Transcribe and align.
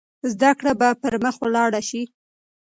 زده 0.33 0.51
کړه 0.59 0.71
به 0.79 0.87
پرمخ 1.01 1.35
ولاړه 1.41 1.81
شي. 1.89 2.01